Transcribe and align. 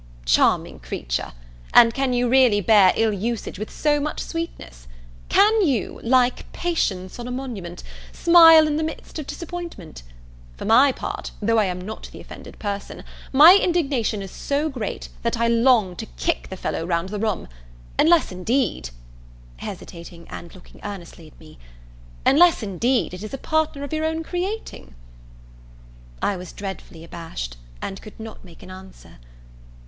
"Charming 0.25 0.79
creature! 0.79 1.31
and 1.75 1.93
can 1.93 2.11
you 2.11 2.27
really 2.27 2.59
bear 2.59 2.91
ill 2.95 3.13
usage 3.13 3.59
with 3.59 3.69
so 3.69 3.99
much 3.99 4.19
sweetness? 4.19 4.87
Can 5.29 5.61
you, 5.63 5.99
like 6.01 6.51
patience 6.51 7.19
on 7.19 7.27
a 7.27 7.31
monument, 7.31 7.83
smile 8.11 8.65
in 8.65 8.77
the 8.77 8.83
midst 8.83 9.19
of 9.19 9.27
disappointment? 9.27 10.01
For 10.57 10.65
my 10.65 10.91
part, 10.91 11.29
though 11.39 11.59
I 11.59 11.65
am 11.65 11.79
not 11.79 12.09
the 12.11 12.19
offended 12.19 12.57
person, 12.57 13.03
my 13.31 13.55
indignation 13.61 14.23
is 14.23 14.31
so 14.31 14.69
great, 14.69 15.09
that 15.21 15.37
I 15.37 15.47
long 15.47 15.95
to 15.97 16.07
kick 16.17 16.49
the 16.49 16.57
fellow 16.57 16.83
round 16.83 17.09
the 17.09 17.19
room! 17.19 17.47
unless, 17.99 18.31
indeed, 18.31 18.89
(hesitating 19.57 20.27
and 20.29 20.55
looking 20.55 20.79
earnestly 20.83 21.27
at 21.27 21.39
me,) 21.39 21.59
unless, 22.25 22.63
indeed, 22.63 23.13
it 23.13 23.21
is 23.21 23.35
a 23.35 23.37
partner 23.37 23.83
of 23.83 23.93
your 23.93 24.05
own 24.05 24.23
creating?" 24.23 24.95
I 26.23 26.37
was 26.37 26.51
dreadfully 26.53 27.03
abashed, 27.03 27.57
and 27.83 28.01
could 28.01 28.19
not 28.19 28.43
make 28.43 28.63
an 28.63 28.71
answer. 28.71 29.19